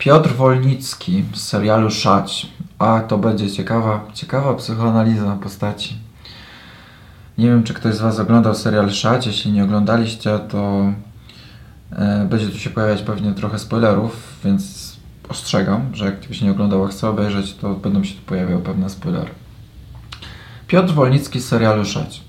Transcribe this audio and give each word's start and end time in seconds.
Piotr 0.00 0.32
Wolnicki 0.34 1.24
z 1.34 1.40
serialu 1.40 1.90
Szać. 1.90 2.46
A 2.78 3.00
to 3.00 3.18
będzie 3.18 3.50
ciekawa, 3.50 4.04
ciekawa 4.14 4.54
psychoanaliza 4.54 5.36
postaci. 5.42 5.96
Nie 7.38 7.46
wiem, 7.46 7.62
czy 7.62 7.74
ktoś 7.74 7.94
z 7.94 8.00
Was 8.00 8.18
oglądał 8.18 8.54
serial 8.54 8.90
Szać. 8.90 9.26
Jeśli 9.26 9.52
nie 9.52 9.64
oglądaliście, 9.64 10.38
to 10.38 10.92
e, 11.92 12.26
będzie 12.30 12.48
tu 12.48 12.58
się 12.58 12.70
pojawiać 12.70 13.02
pewnie 13.02 13.32
trochę 13.32 13.58
spoilerów, 13.58 14.40
więc 14.44 14.92
ostrzegam, 15.28 15.90
że 15.92 16.04
jak 16.04 16.20
ktoś 16.20 16.40
nie 16.40 16.50
oglądał, 16.50 16.84
a 16.84 16.88
chce 16.88 17.08
obejrzeć, 17.08 17.54
to 17.54 17.74
będą 17.74 18.04
się 18.04 18.14
tu 18.14 18.22
pojawiały 18.22 18.62
pewne 18.62 18.90
spoilery. 18.90 19.30
Piotr 20.66 20.92
Wolnicki 20.92 21.40
z 21.40 21.48
serialu 21.48 21.84
Szać. 21.84 22.22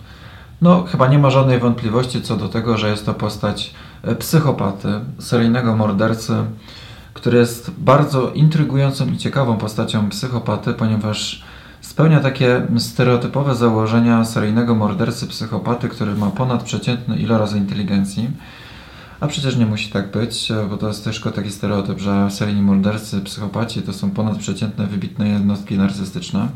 No, 0.61 0.83
chyba 0.83 1.07
nie 1.07 1.19
ma 1.19 1.29
żadnej 1.29 1.59
wątpliwości 1.59 2.21
co 2.21 2.37
do 2.37 2.49
tego, 2.49 2.77
że 2.77 2.89
jest 2.89 3.05
to 3.05 3.13
postać 3.13 3.73
e, 4.03 4.15
psychopaty, 4.15 4.87
seryjnego 5.19 5.75
mordercy, 5.75 6.33
który 7.21 7.37
jest 7.37 7.71
bardzo 7.77 8.31
intrygującą 8.31 9.07
i 9.07 9.17
ciekawą 9.17 9.57
postacią 9.57 10.09
psychopaty, 10.09 10.73
ponieważ 10.73 11.43
spełnia 11.81 12.19
takie 12.19 12.67
stereotypowe 12.77 13.55
założenia 13.55 14.25
seryjnego 14.25 14.75
mordercy 14.75 15.27
psychopaty, 15.27 15.89
który 15.89 16.15
ma 16.15 16.29
ponadprzeciętny 16.29 17.17
iloraz 17.17 17.55
inteligencji. 17.55 18.29
A 19.19 19.27
przecież 19.27 19.55
nie 19.55 19.65
musi 19.65 19.91
tak 19.91 20.11
być, 20.11 20.51
bo 20.69 20.77
to 20.77 20.87
jest 20.87 21.03
też 21.03 21.21
taki 21.35 21.51
stereotyp, 21.51 21.99
że 21.99 22.31
seryjni 22.31 22.61
mordercy, 22.61 23.21
psychopaci 23.21 23.81
to 23.81 23.93
są 23.93 24.11
ponadprzeciętne, 24.11 24.87
wybitne 24.87 25.29
jednostki 25.29 25.77
narcystyczne. 25.77 26.47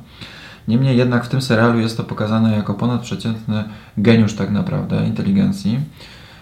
Niemniej 0.68 0.98
jednak 0.98 1.26
w 1.26 1.30
tym 1.30 1.42
serialu 1.42 1.80
jest 1.80 1.98
to 1.98 2.04
pokazane 2.04 2.56
jako 2.56 2.74
ponadprzeciętny 2.74 3.64
geniusz 3.98 4.34
tak 4.34 4.52
naprawdę 4.52 5.08
inteligencji 5.08 5.80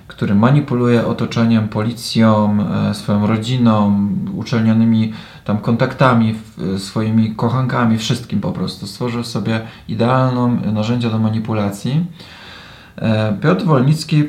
który 0.07 0.35
manipuluje 0.35 1.05
otoczeniem, 1.07 1.69
policją, 1.69 2.57
e, 2.89 2.93
swoją 2.93 3.27
rodziną, 3.27 4.07
uczelnionymi 4.35 5.13
tam 5.45 5.57
kontaktami, 5.57 6.35
swoimi 6.77 7.35
kochankami, 7.35 7.97
wszystkim 7.97 8.41
po 8.41 8.51
prostu. 8.51 8.87
Stworzył 8.87 9.23
sobie 9.23 9.61
idealną 9.87 10.61
narzędzie 10.73 11.09
do 11.09 11.19
manipulacji. 11.19 12.05
E, 12.95 13.37
Piotr 13.41 13.65
Wolnicki 13.65 14.23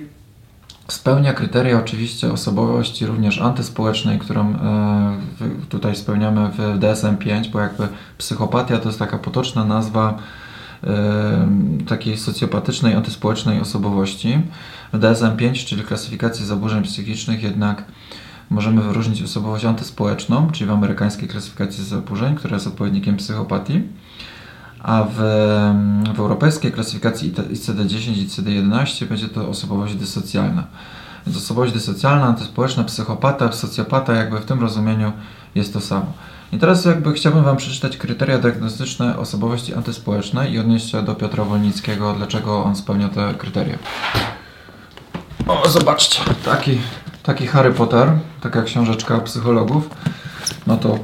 spełnia 0.88 1.32
kryteria 1.32 1.78
oczywiście 1.78 2.32
osobowości 2.32 3.06
również 3.06 3.40
antyspołecznej, 3.40 4.18
którą 4.18 4.50
e, 4.50 4.56
tutaj 5.68 5.96
spełniamy 5.96 6.48
w 6.48 6.58
DSM-5, 6.78 7.50
bo 7.50 7.60
jakby 7.60 7.88
psychopatia 8.18 8.78
to 8.78 8.88
jest 8.88 8.98
taka 8.98 9.18
potoczna 9.18 9.64
nazwa 9.64 10.18
takiej 11.88 12.16
socjopatycznej, 12.16 12.94
antyspołecznej 12.94 13.60
osobowości. 13.60 14.38
W 14.94 14.98
DSM-5, 14.98 15.66
czyli 15.66 15.82
klasyfikacji 15.82 16.46
zaburzeń 16.46 16.82
psychicznych, 16.82 17.42
jednak 17.42 17.84
możemy 18.50 18.82
wyróżnić 18.82 19.22
osobowość 19.22 19.64
antyspołeczną, 19.64 20.50
czyli 20.50 20.70
w 20.70 20.72
amerykańskiej 20.72 21.28
klasyfikacji 21.28 21.84
zaburzeń, 21.84 22.34
która 22.34 22.54
jest 22.54 22.66
odpowiednikiem 22.66 23.16
psychopatii, 23.16 23.82
a 24.82 25.04
w, 25.04 25.16
w 26.14 26.18
europejskiej 26.18 26.72
klasyfikacji 26.72 27.32
ICD-10 27.32 28.16
i 28.16 28.26
ICD-11 28.26 29.04
będzie 29.04 29.28
to 29.28 29.48
osobowość 29.48 29.94
dysocjalna. 29.94 30.64
Więc 31.26 31.38
osobowość 31.38 31.72
dysocjalna, 31.72 32.26
antyspołeczna, 32.26 32.84
psychopata, 32.84 33.52
socjopata, 33.52 34.14
jakby 34.14 34.38
w 34.40 34.44
tym 34.44 34.60
rozumieniu 34.60 35.12
jest 35.54 35.72
to 35.72 35.80
samo. 35.80 36.12
I 36.52 36.58
teraz 36.58 36.84
jakby 36.84 37.12
chciałbym 37.12 37.44
Wam 37.44 37.56
przeczytać 37.56 37.96
kryteria 37.96 38.38
diagnostyczne 38.38 39.18
osobowości 39.18 39.74
antyspołecznej 39.74 40.52
i 40.52 40.58
odnieść 40.58 40.90
się 40.90 41.02
do 41.02 41.14
Piotra 41.14 41.44
Wolnickiego, 41.44 42.14
dlaczego 42.16 42.64
on 42.64 42.76
spełnia 42.76 43.08
te 43.08 43.34
kryteria. 43.34 43.78
O, 45.46 45.68
zobaczcie, 45.68 46.20
taki, 46.44 46.78
taki 47.22 47.46
Harry 47.46 47.72
Potter, 47.72 48.12
taka 48.40 48.62
książeczka 48.62 49.18
psychologów, 49.18 49.90
no 50.66 50.76
to 50.76 50.98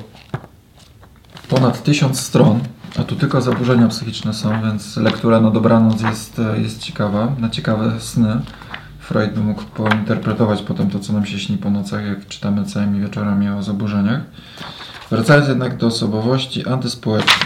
ponad 1.49 1.83
tysiąc 1.83 2.21
stron, 2.21 2.61
a 2.99 3.03
tu 3.03 3.17
tylko 3.17 3.41
zaburzenia 3.41 3.89
psychiczne 3.89 4.35
są, 4.35 4.63
więc 4.63 4.97
lektura 4.97 5.41
na 5.41 5.51
dobranoc 5.51 6.01
jest, 6.03 6.41
jest 6.59 6.83
ciekawa, 6.83 7.33
na 7.39 7.51
ciekawe 7.51 8.01
sny. 8.01 8.41
Freud 8.99 9.35
by 9.35 9.41
mógł 9.41 9.63
pointerpretować 9.63 10.63
potem 10.63 10.91
to, 10.91 10.99
co 10.99 11.13
nam 11.13 11.27
się 11.27 11.39
śni 11.39 11.59
po 11.59 11.71
nocach, 11.71 12.07
jak 12.07 12.29
czytamy 12.29 12.65
całymi 12.65 13.01
wieczorami 13.01 13.49
o 13.49 13.63
zaburzeniach. 13.63 14.21
Wracając 15.11 15.49
jednak 15.49 15.77
do 15.77 15.87
osobowości 15.87 16.69
antyspołecznej. 16.69 17.37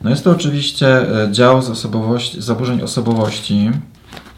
No 0.00 0.10
jest 0.10 0.24
to 0.24 0.30
oczywiście 0.30 0.86
e, 1.22 1.32
dział 1.32 1.62
z 1.62 1.70
osobowości, 1.70 2.42
zaburzeń 2.42 2.82
osobowości. 2.82 3.70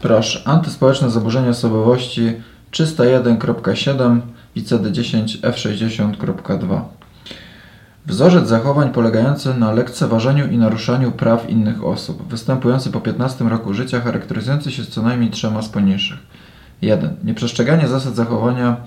Proszę, 0.01 0.41
antyspołeczne 0.45 1.09
zaburzenia 1.09 1.49
osobowości 1.49 2.33
301.7 2.71 4.19
ICD-10 4.57 5.25
F60.2 5.41 6.81
Wzorzec 8.05 8.47
zachowań 8.47 8.91
polegający 8.91 9.53
na 9.53 9.71
lekceważeniu 9.71 10.47
i 10.47 10.57
naruszaniu 10.57 11.11
praw 11.11 11.49
innych 11.49 11.83
osób, 11.83 12.27
występujący 12.27 12.91
po 12.91 13.01
15 13.01 13.45
roku 13.45 13.73
życia, 13.73 14.01
charakteryzujący 14.01 14.71
się 14.71 14.85
co 14.85 15.01
najmniej 15.01 15.29
trzema 15.29 15.61
z 15.61 15.69
poniższych. 15.69 16.19
1. 16.81 17.15
Nieprzestrzeganie 17.23 17.87
zasad 17.87 18.15
zachowania 18.15 18.77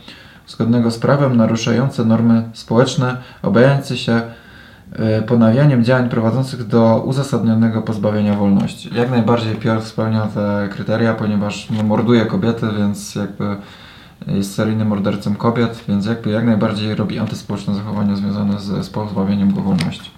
zgodnego 0.47 0.91
z 0.91 0.99
prawem, 0.99 1.37
naruszające 1.37 2.05
normy 2.05 2.43
społeczne, 2.53 3.17
obejające 3.43 3.97
się 3.97 4.23
ponawianiem 5.27 5.85
działań 5.85 6.09
prowadzących 6.09 6.67
do 6.67 7.03
uzasadnionego 7.05 7.83
pozbawienia 7.83 8.35
wolności. 8.35 8.91
Jak 8.95 9.11
najbardziej 9.11 9.55
Piotr 9.55 9.87
spełnia 9.87 10.27
te 10.27 10.69
kryteria, 10.73 11.15
ponieważ 11.15 11.71
no, 11.71 11.83
morduje 11.83 12.27
kobiety, 12.27 12.67
więc 12.79 13.15
jakby 13.15 13.57
jest 14.27 14.55
seryjnym 14.55 14.89
mordercą 14.89 15.35
kobiet, 15.35 15.85
więc 15.89 16.07
jakby 16.07 16.31
jak 16.31 16.45
najbardziej 16.45 16.95
robi 16.95 17.19
antyspołeczne 17.19 17.75
zachowania 17.75 18.17
związane 18.17 18.61
z, 18.61 18.87
z 18.87 18.91
pozbawieniem 18.91 19.55
go 19.55 19.61
wolności. 19.61 20.11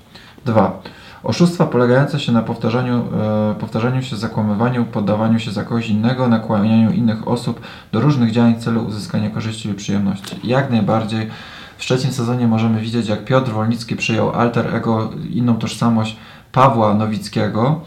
2. 0.44 0.82
Oszustwa 1.22 1.66
polegające 1.66 2.20
się 2.20 2.32
na 2.32 2.42
powtarzaniu, 2.42 3.04
e, 3.50 3.54
powtarzaniu 3.60 4.02
się, 4.02 4.16
zakłamywaniu, 4.16 4.84
poddawaniu 4.84 5.38
się 5.38 5.50
za 5.50 5.64
kogoś 5.64 5.88
innego, 5.88 6.28
nakłanianiu 6.28 6.92
innych 6.92 7.28
osób 7.28 7.60
do 7.92 8.00
różnych 8.00 8.30
działań 8.30 8.54
w 8.54 8.64
celu 8.64 8.84
uzyskania 8.84 9.30
korzyści 9.30 9.68
lub 9.68 9.76
przyjemności. 9.76 10.40
Jak 10.44 10.70
najbardziej 10.70 11.30
w 11.78 11.80
trzecim 11.80 12.12
sezonie 12.12 12.48
możemy 12.48 12.80
widzieć, 12.80 13.08
jak 13.08 13.24
Piotr 13.24 13.52
Wolnicki 13.52 13.96
przyjął 13.96 14.30
alter 14.30 14.76
ego, 14.76 15.10
inną 15.30 15.56
tożsamość 15.56 16.16
Pawła 16.52 16.94
Nowickiego 16.94 17.80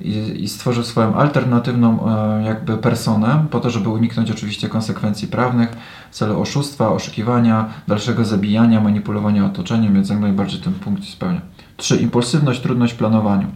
i, 0.00 0.42
i 0.42 0.48
stworzył 0.48 0.84
swoją 0.84 1.14
alternatywną 1.14 2.08
e, 2.08 2.42
jakby 2.42 2.76
personę, 2.76 3.46
po 3.50 3.60
to, 3.60 3.70
żeby 3.70 3.88
uniknąć 3.88 4.30
oczywiście 4.30 4.68
konsekwencji 4.68 5.28
prawnych 5.28 5.68
w 6.10 6.14
celu 6.14 6.40
oszustwa, 6.40 6.88
oszukiwania, 6.88 7.68
dalszego 7.88 8.24
zabijania, 8.24 8.80
manipulowania 8.80 9.46
otoczeniem, 9.46 9.94
więc 9.94 10.08
jak 10.08 10.20
najbardziej 10.20 10.60
ten 10.60 10.74
punkt 10.74 11.04
spełnia. 11.04 11.40
3. 11.76 11.96
Impulsywność, 11.96 12.60
trudność 12.60 12.92
w 12.92 12.96
planowaniu. 12.96 13.46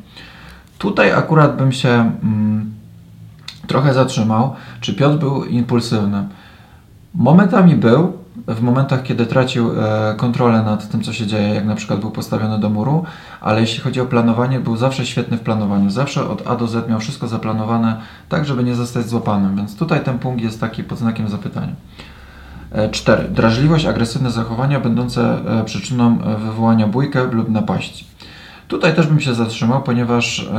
Tutaj 0.79 1.13
akurat 1.13 1.57
bym 1.57 1.73
się 1.73 1.89
mm, 2.23 2.73
trochę 3.67 3.95
zatrzymał, 3.95 4.55
czy 4.81 4.95
Piotr 4.95 5.19
był 5.19 5.45
impulsywny. 5.45 6.29
Momentami 7.15 7.77
był, 7.77 8.22
w 8.47 8.63
momentach, 8.63 9.03
kiedy 9.03 9.27
tracił 9.27 9.71
e, 9.71 10.15
kontrolę 10.17 10.63
nad 10.63 10.91
tym, 10.91 11.03
co 11.03 11.13
się 11.13 11.27
dzieje, 11.27 11.49
jak 11.55 11.65
na 11.65 11.75
przykład 11.75 12.01
był 12.01 12.11
postawiony 12.11 12.59
do 12.59 12.69
muru, 12.69 13.05
ale 13.41 13.61
jeśli 13.61 13.81
chodzi 13.81 14.01
o 14.01 14.07
planowanie, 14.07 14.61
był 14.61 14.77
zawsze 14.77 15.07
świetny 15.07 15.37
w 15.37 15.41
planowaniu. 15.41 15.91
Zawsze 15.91 16.29
od 16.29 16.47
A 16.47 16.57
do 16.57 16.67
Z 16.67 16.89
miał 16.89 17.01
wszystko 17.01 17.29
zaplanowane 17.29 17.97
tak, 18.29 18.45
żeby 18.45 18.65
nie 18.65 18.75
zostać 18.75 19.09
złapanym, 19.09 19.57
więc 19.57 19.77
tutaj 19.77 20.05
ten 20.05 20.19
punkt 20.19 20.43
jest 20.43 20.61
taki 20.61 20.85
pod 20.85 20.99
znakiem 20.99 21.29
zapytania. 21.29 21.73
4. 22.93 23.23
E, 23.23 23.29
Drażliwość, 23.29 23.87
agresywne 23.87 24.31
zachowania 24.31 24.81
będące 24.81 25.39
e, 25.61 25.65
przyczyną 25.65 26.19
wywołania 26.19 26.87
bójkę 26.87 27.25
lub 27.25 27.51
napaści. 27.51 28.07
Tutaj 28.69 28.95
też 28.95 29.07
bym 29.07 29.21
się 29.21 29.35
zatrzymał, 29.35 29.83
ponieważ 29.83 30.51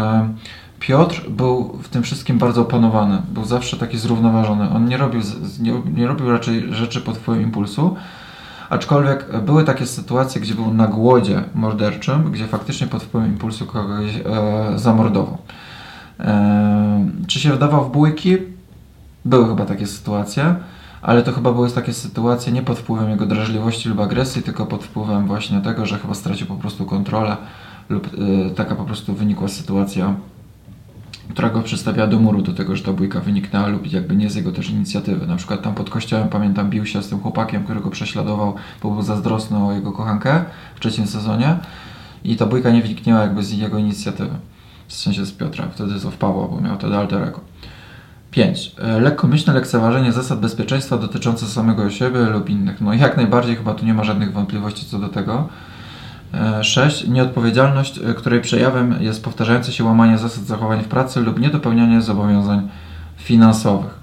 Piotr 0.88 1.30
był 1.30 1.80
w 1.84 1.90
tym 1.90 2.04
wszystkim 2.04 2.38
bardzo 2.38 2.62
opanowany. 2.62 3.22
Był 3.30 3.46
zawsze 3.46 3.78
taki 3.78 3.98
zrównoważony. 3.98 4.70
On 4.70 4.86
nie 4.86 4.98
robił, 4.98 5.22
nie, 5.60 5.82
nie 5.96 6.08
robił 6.08 6.32
raczej 6.32 6.74
rzeczy 6.74 7.02
pod 7.02 7.18
wpływem 7.18 7.44
impulsu, 7.44 7.96
aczkolwiek 8.70 9.42
były 9.42 9.64
takie 9.64 9.86
sytuacje, 9.86 10.42
gdzie 10.42 10.56
był 10.56 10.74
na 10.74 10.88
głodzie 10.88 11.44
morderczym, 11.56 12.32
gdzie 12.32 12.48
faktycznie 12.48 12.88
pod 12.88 13.04
wpływem 13.04 13.30
impulsu 13.30 13.66
kogoś 13.66 14.16
e, 14.16 14.80
zamordował. 14.80 15.38
E, 16.20 17.10
czy 17.28 17.40
się 17.40 17.54
wdawał 17.54 17.86
w 17.86 17.92
bójki? 17.92 18.38
Były 19.26 19.48
chyba 19.48 19.66
takie 19.66 19.88
sytuacje, 19.88 20.56
ale 21.02 21.24
to 21.24 21.32
chyba 21.32 21.54
były 21.54 21.72
takie 21.72 21.94
sytuacje 21.94 22.54
nie 22.54 22.62
pod 22.62 22.80
wpływem 22.80 23.10
jego 23.10 23.26
drażliwości 23.26 23.90
lub 23.90 24.00
agresji, 24.00 24.44
tylko 24.44 24.66
pod 24.66 24.84
wpływem 24.84 25.28
właśnie 25.28 25.62
tego, 25.62 25.86
że 25.86 26.00
chyba 26.00 26.14
stracił 26.14 26.48
po 26.48 26.56
prostu 26.56 26.86
kontrolę 26.86 27.38
lub 27.90 28.14
y, 28.14 28.52
taka 28.56 28.76
po 28.76 28.84
prostu 28.86 29.14
wynikła 29.14 29.48
sytuacja, 29.48 30.16
która 31.34 31.50
go 31.50 31.62
przedstawiała 31.62 32.08
do 32.08 32.20
muru, 32.20 32.42
do 32.42 32.54
tego, 32.54 32.76
że 32.76 32.84
ta 32.84 32.94
bójka 32.94 33.20
wyniknęła 33.20 33.68
lub 33.68 33.92
jakby 33.92 34.16
nie 34.16 34.30
z 34.30 34.36
jego 34.36 34.52
też 34.52 34.70
inicjatywy. 34.70 35.28
Na 35.28 35.36
przykład 35.36 35.62
tam 35.62 35.76
pod 35.76 35.90
kościołem, 35.90 36.30
pamiętam, 36.30 36.70
bił 36.70 36.86
się 36.86 37.04
z 37.04 37.10
tym 37.10 37.20
chłopakiem, 37.20 37.64
którego 37.64 37.90
prześladował, 37.90 38.56
bo 38.84 38.92
był 38.92 39.02
zazdrosny 39.02 39.58
o 39.58 39.72
jego 39.72 39.92
kochankę 39.92 40.46
w 40.76 40.80
trzecim 40.80 41.08
sezonie 41.08 41.58
i 42.24 42.36
ta 42.36 42.46
bójka 42.46 42.72
nie 42.72 42.82
wyniknęła 42.82 43.22
jakby 43.22 43.44
z 43.44 43.52
jego 43.52 43.78
inicjatywy. 43.78 44.36
W 44.88 44.94
sensie 44.94 45.26
z 45.26 45.32
Piotra, 45.32 45.68
wtedy 45.72 46.00
z 46.00 46.06
Pawła, 46.06 46.48
bo 46.48 46.62
miał 46.62 46.76
wtedy 46.76 46.98
alterego. 46.98 47.40
5. 48.32 48.76
Lekkomyślne 49.02 49.54
lekceważenie 49.54 50.12
zasad 50.12 50.40
bezpieczeństwa 50.40 50.98
dotyczące 50.98 51.46
samego 51.46 51.90
siebie 51.90 52.20
lub 52.20 52.50
innych. 52.50 52.82
No 52.82 52.94
jak 52.94 53.18
najbardziej 53.18 53.56
chyba 53.56 53.74
tu 53.74 53.86
nie 53.86 53.94
ma 53.94 54.04
żadnych 54.04 54.34
wątpliwości 54.34 54.86
co 54.86 55.00
do 55.00 55.10
tego. 55.10 55.50
6. 56.62 57.08
Nieodpowiedzialność, 57.08 58.00
której 58.18 58.42
przejawem 58.42 58.96
jest 59.00 59.24
powtarzające 59.24 59.72
się 59.72 59.84
łamanie 59.84 60.18
zasad 60.18 60.44
zachowań 60.44 60.84
w 60.84 60.88
pracy 60.88 61.22
lub 61.22 61.40
niedopełnianie 61.40 62.02
zobowiązań 62.02 62.70
finansowych. 63.18 64.00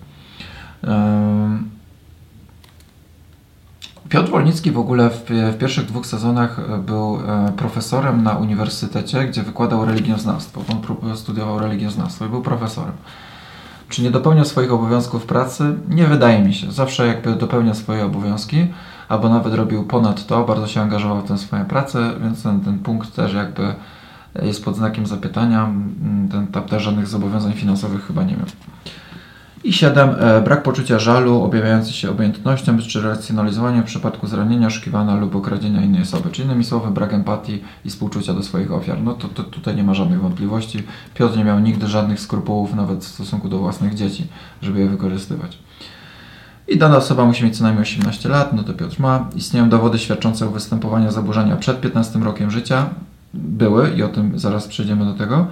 Piotr 4.09 4.31
Wolnicki 4.31 4.71
w 4.71 4.79
ogóle 4.79 5.11
w, 5.11 5.25
w, 5.31 5.59
pierwszych 5.59 5.87
dwóch 5.87 6.07
sezonach 6.07 6.81
był 6.81 7.19
profesorem 7.57 8.23
na 8.23 8.33
uniwersytecie, 8.33 9.25
gdzie 9.25 9.43
wykładał 9.43 9.85
religioznawstwo. 9.85 10.63
On 11.03 11.17
studiował 11.17 11.59
religioznawstwo 11.59 12.27
i 12.27 12.29
był 12.29 12.43
profesorem. 12.43 12.93
Czy 13.91 14.03
nie 14.03 14.11
dopełnia 14.11 14.45
swoich 14.45 14.73
obowiązków 14.73 15.27
pracy? 15.27 15.75
Nie 15.89 16.07
wydaje 16.07 16.43
mi 16.43 16.55
się. 16.55 16.73
Zawsze 16.73 17.07
jakby 17.07 17.37
dopełnia 17.37 17.75
swoje 17.75 18.05
obowiązki, 18.05 18.67
albo 19.09 19.29
nawet 19.29 19.55
robił 19.55 19.85
ponad 19.85 20.27
to, 20.27 20.45
bardzo 20.45 20.67
się 20.67 20.81
angażował 20.81 21.23
w 21.23 21.29
tę 21.29 21.39
swoją 21.39 21.65
pracę, 21.65 22.13
więc 22.23 22.43
ten, 22.43 22.61
ten 22.61 22.79
punkt 22.79 23.17
też 23.17 23.35
jakby 23.35 23.75
jest 24.43 24.65
pod 24.65 24.77
znakiem 24.77 25.07
zapytania. 25.07 25.73
Ten, 26.31 26.47
tam 26.47 26.65
też 26.65 26.83
żadnych 26.83 27.07
zobowiązań 27.07 27.53
finansowych 27.53 28.07
chyba 28.07 28.23
nie 28.23 28.37
miał. 28.37 28.47
I 29.65 29.73
7. 29.73 30.11
E, 30.19 30.41
brak 30.41 30.63
poczucia 30.63 30.99
żalu, 30.99 31.43
objawiający 31.43 31.93
się 31.93 32.11
obojętnością 32.11 32.79
czy 32.79 33.03
racjonalizowaniem 33.03 33.83
w 33.83 33.87
przypadku 33.87 34.27
zranienia, 34.27 34.67
oszukiwania 34.67 35.17
lub 35.17 35.37
okradzienia 35.37 35.83
innej 35.83 36.03
osoby. 36.03 36.31
Czy 36.31 36.43
innymi 36.43 36.65
słowy, 36.65 36.91
brak 36.91 37.15
empatii 37.15 37.63
i 37.85 37.91
współczucia 37.91 38.35
do 38.35 38.43
swoich 38.43 38.73
ofiar. 38.73 39.03
No 39.03 39.15
to, 39.15 39.29
to 39.29 39.43
tutaj 39.43 39.77
nie 39.77 39.83
ma 39.83 39.95
żadnych 39.95 40.21
wątpliwości. 40.21 40.83
Piotr 41.15 41.37
nie 41.37 41.45
miał 41.45 41.61
nigdy 41.61 41.87
żadnych 41.87 42.21
skrupułów, 42.21 42.75
nawet 42.75 43.05
w 43.05 43.09
stosunku 43.09 43.49
do 43.49 43.59
własnych 43.59 43.95
dzieci, 43.95 44.27
żeby 44.63 44.81
je 44.81 44.89
wykorzystywać. 44.89 45.59
I 46.69 46.79
dana 46.79 46.97
osoba 46.97 47.25
musi 47.25 47.45
mieć 47.45 47.57
co 47.57 47.65
najmniej 47.65 47.83
18 47.83 48.29
lat, 48.29 48.53
no 48.53 48.63
to 48.63 48.73
Piotr 48.73 49.01
ma. 49.01 49.29
Istnieją 49.37 49.69
dowody 49.69 49.99
świadczące 49.99 50.47
o 50.47 50.51
występowaniu 50.51 51.11
zaburzenia 51.11 51.57
przed 51.57 51.81
15 51.81 52.19
rokiem 52.19 52.51
życia. 52.51 52.91
Były 53.35 53.91
i 53.91 54.03
o 54.03 54.09
tym 54.09 54.39
zaraz 54.39 54.69
przejdziemy 54.69 55.05
do 55.05 55.15
tego. 55.15 55.47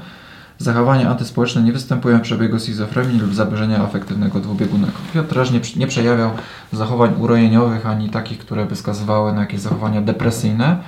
Zachowania 0.59 1.11
antyspołeczne 1.11 1.63
nie 1.63 1.73
występują 1.73 2.19
w 2.19 2.23
przebiegu 2.23 2.59
schizofrenii 2.59 3.21
lub 3.21 3.35
zaburzenia 3.35 3.79
afektywnego 3.79 4.41
dwubiegunnego. 4.41 4.93
Piotr 5.15 5.53
nie, 5.53 5.61
nie 5.77 5.87
przejawiał 5.87 6.31
zachowań 6.73 7.15
urojeniowych 7.19 7.87
ani 7.87 8.11
takich, 8.11 8.39
które 8.39 8.67
by 8.67 8.75
wskazywały 8.75 9.33
na 9.33 9.41
jakieś 9.41 9.61
zachowania 9.61 10.01
depresyjne, 10.01 10.79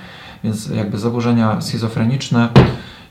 więc 0.43 0.69
jakby 0.69 0.97
zaburzenia 0.97 1.61
schizofreniczne 1.61 2.49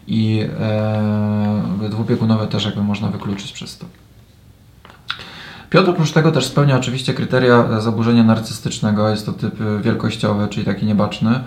i 0.06 0.46
e, 0.60 1.88
dwubiegunowe 1.90 2.46
też 2.46 2.64
jakby 2.64 2.82
można 2.82 3.08
wykluczyć 3.08 3.52
przez 3.52 3.78
to. 3.78 3.86
Piotr 5.70 5.90
oprócz 5.90 6.12
tego 6.12 6.32
też 6.32 6.46
spełnia 6.46 6.76
oczywiście 6.76 7.14
kryteria 7.14 7.80
zaburzenia 7.80 8.24
narcystycznego. 8.24 9.08
Jest 9.08 9.26
to 9.26 9.32
typ 9.32 9.54
wielkościowy, 9.82 10.48
czyli 10.48 10.66
taki 10.66 10.86
niebaczny, 10.86 11.40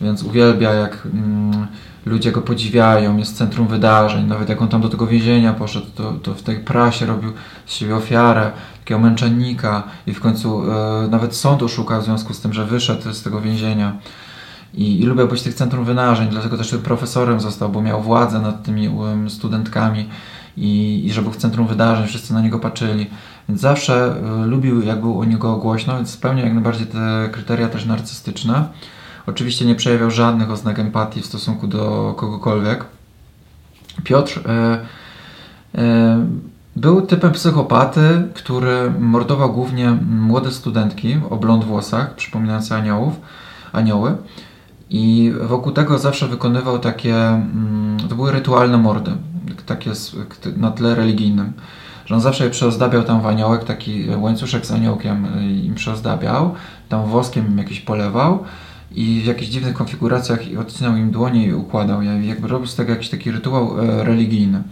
więc 0.00 0.22
uwielbia 0.22 0.74
jak 0.74 1.06
mm, 1.14 1.66
ludzie 2.06 2.32
go 2.32 2.42
podziwiają, 2.42 3.16
jest 3.16 3.36
centrum 3.36 3.66
wydarzeń. 3.66 4.26
Nawet 4.26 4.48
jak 4.48 4.62
on 4.62 4.68
tam 4.68 4.80
do 4.80 4.88
tego 4.88 5.06
więzienia 5.06 5.52
poszedł, 5.52 5.86
to, 5.94 6.12
to 6.12 6.34
w 6.34 6.42
tej 6.42 6.56
prasie 6.56 7.06
robił 7.06 7.32
z 7.66 7.74
siebie 7.74 7.96
ofiarę, 7.96 8.50
takiego 8.78 9.00
męczennika 9.00 9.82
i 10.06 10.14
w 10.14 10.20
końcu 10.20 10.62
e, 10.72 11.08
nawet 11.08 11.34
sąd 11.34 11.62
oszukał 11.62 12.00
w 12.00 12.04
związku 12.04 12.34
z 12.34 12.40
tym, 12.40 12.52
że 12.52 12.64
wyszedł 12.64 13.12
z 13.12 13.22
tego 13.22 13.40
więzienia. 13.40 13.96
I, 14.74 15.00
I 15.00 15.06
lubię 15.06 15.26
być 15.26 15.42
tych 15.42 15.54
centrum 15.54 15.84
wydarzeń, 15.84 16.28
dlatego 16.28 16.56
też 16.56 16.74
profesorem 16.84 17.40
został, 17.40 17.68
bo 17.68 17.82
miał 17.82 18.02
władzę 18.02 18.40
nad 18.40 18.62
tymi 18.62 18.88
um, 18.88 19.30
studentkami 19.30 20.08
i, 20.56 21.02
i 21.06 21.20
był 21.22 21.32
w 21.32 21.36
centrum 21.36 21.66
wydarzeń, 21.66 22.06
wszyscy 22.06 22.34
na 22.34 22.40
niego 22.40 22.58
patrzyli. 22.58 23.06
Więc 23.48 23.60
zawsze 23.60 24.14
y, 24.44 24.46
lubił, 24.46 24.82
jak 24.82 25.00
był 25.00 25.20
o 25.20 25.24
niego 25.24 25.56
głośno, 25.56 25.96
więc 25.96 26.10
spełniał 26.10 26.44
jak 26.44 26.54
najbardziej 26.54 26.86
te 26.86 27.28
kryteria 27.32 27.68
też 27.68 27.86
narcystyczne. 27.86 28.68
Oczywiście 29.26 29.64
nie 29.64 29.74
przejawiał 29.74 30.10
żadnych 30.10 30.50
oznak 30.50 30.78
empatii 30.78 31.22
w 31.22 31.26
stosunku 31.26 31.66
do 31.66 32.14
kogokolwiek. 32.16 32.84
Piotr 34.04 34.40
e, 34.48 34.78
e, 35.78 36.26
był 36.76 37.02
typem 37.02 37.32
psychopaty, 37.32 38.28
który 38.34 38.90
mordował 39.00 39.52
głównie 39.52 39.98
młode 40.10 40.50
studentki 40.50 41.18
o 41.30 41.36
blond 41.36 41.64
włosach, 41.64 42.14
przypominające 42.14 42.76
aniołów, 42.76 43.14
anioły. 43.72 44.16
I 44.90 45.32
wokół 45.42 45.72
tego 45.72 45.98
zawsze 45.98 46.28
wykonywał 46.28 46.78
takie, 46.78 47.16
mm, 47.16 47.96
to 48.08 48.14
były 48.14 48.32
rytualne 48.32 48.78
mordy, 48.78 49.10
takie 49.66 49.90
na 50.56 50.70
tle 50.70 50.94
religijnym. 50.94 51.52
Że 52.06 52.14
on 52.14 52.20
zawsze 52.20 52.44
je 52.44 52.50
przeozdabiał 52.50 53.02
tam 53.02 53.20
w 53.20 53.26
aniołek, 53.26 53.64
taki 53.64 54.06
łańcuszek 54.16 54.66
z 54.66 54.72
aniołkiem 54.72 55.26
im 55.64 55.74
przeozdabiał, 55.74 56.54
tam 56.88 57.06
woskiem 57.06 57.58
jakiś 57.58 57.80
polewał 57.80 58.44
i 58.92 59.20
w 59.20 59.26
jakichś 59.26 59.50
dziwnych 59.50 59.74
konfiguracjach 59.74 60.40
odcinał 60.60 60.96
im 60.96 61.10
dłonie 61.10 61.46
i 61.46 61.54
układał 61.54 62.02
je. 62.02 62.26
Jakby 62.26 62.48
robił 62.48 62.66
z 62.66 62.74
tego 62.74 62.90
jakiś 62.90 63.08
taki 63.08 63.30
rytuał 63.30 63.80
e, 63.80 64.04
religijny. 64.04 64.62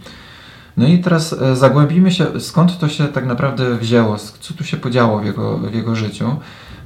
No 0.77 0.87
i 0.87 0.99
teraz 0.99 1.33
e, 1.33 1.55
zagłębimy 1.55 2.11
się, 2.11 2.39
skąd 2.39 2.77
to 2.77 2.89
się 2.89 3.07
tak 3.07 3.25
naprawdę 3.25 3.75
wzięło, 3.77 4.17
co 4.17 4.53
tu 4.53 4.63
się 4.63 4.77
podziało 4.77 5.19
w 5.19 5.25
jego, 5.25 5.57
w 5.57 5.73
jego 5.73 5.95
życiu. 5.95 6.35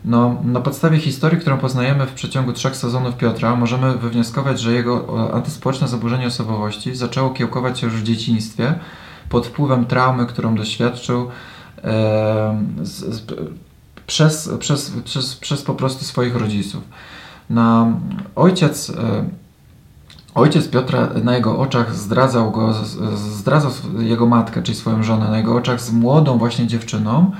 No, 0.05 0.41
na 0.43 0.61
podstawie 0.61 0.97
historii, 0.97 1.39
którą 1.39 1.57
poznajemy 1.57 2.05
w 2.05 2.13
przeciągu 2.13 2.53
trzech 2.53 2.75
sezonów 2.75 3.15
Piotra, 3.15 3.55
możemy 3.55 3.97
wywnioskować, 3.97 4.59
że 4.59 4.73
jego 4.73 5.29
antyspołeczne 5.33 5.87
zaburzenie 5.87 6.27
osobowości 6.27 6.95
zaczęło 6.95 7.29
kiełkować 7.29 7.79
się 7.79 7.87
już 7.87 7.95
w 7.95 8.03
dzieciństwie 8.03 8.73
pod 9.29 9.47
wpływem 9.47 9.85
traumy, 9.85 10.25
którą 10.25 10.55
doświadczył 10.55 11.27
e, 11.83 12.63
z, 12.81 13.15
z, 13.15 13.21
przez, 14.09 14.50
przez, 14.59 14.91
przez, 15.03 15.35
przez 15.35 15.61
po 15.61 15.73
prostu 15.73 16.06
swoich 16.06 16.35
rodziców. 16.35 16.83
Na 17.50 17.88
ojciec, 18.35 18.89
e, 18.89 18.94
ojciec 20.35 20.67
Piotra 20.67 21.09
na 21.23 21.35
jego 21.35 21.59
oczach 21.59 21.95
zdradzał 21.95 22.51
go, 22.51 22.73
zdradzał 23.15 23.71
jego 24.00 24.25
matkę, 24.25 24.63
czyli 24.63 24.77
swoją 24.77 25.03
żonę, 25.03 25.29
na 25.29 25.38
jego 25.38 25.56
oczach 25.56 25.81
z 25.81 25.91
młodą 25.91 26.38
właśnie 26.38 26.67
dziewczyną, 26.67 27.31